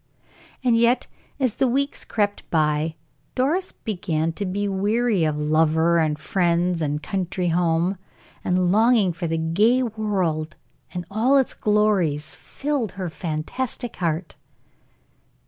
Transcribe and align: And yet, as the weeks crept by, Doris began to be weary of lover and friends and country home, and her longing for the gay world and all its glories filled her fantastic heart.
And 0.63 0.75
yet, 0.75 1.05
as 1.39 1.57
the 1.57 1.67
weeks 1.67 2.05
crept 2.05 2.49
by, 2.49 2.95
Doris 3.35 3.71
began 3.71 4.33
to 4.33 4.47
be 4.47 4.67
weary 4.67 5.23
of 5.25 5.37
lover 5.37 5.99
and 5.99 6.17
friends 6.17 6.81
and 6.81 7.03
country 7.03 7.49
home, 7.49 7.97
and 8.43 8.57
her 8.57 8.63
longing 8.63 9.13
for 9.13 9.27
the 9.27 9.37
gay 9.37 9.83
world 9.83 10.55
and 10.91 11.05
all 11.11 11.37
its 11.37 11.53
glories 11.53 12.33
filled 12.33 12.93
her 12.93 13.11
fantastic 13.11 13.97
heart. 13.97 14.37